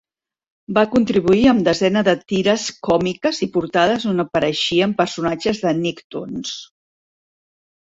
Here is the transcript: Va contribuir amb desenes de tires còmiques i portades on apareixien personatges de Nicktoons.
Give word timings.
Va 0.77 0.83
contribuir 0.93 1.43
amb 1.51 1.65
desenes 1.67 2.07
de 2.07 2.15
tires 2.33 2.65
còmiques 2.89 3.43
i 3.49 3.51
portades 3.59 4.09
on 4.15 4.27
apareixien 4.27 4.99
personatges 5.05 5.67
de 5.69 5.79
Nicktoons. 5.87 6.61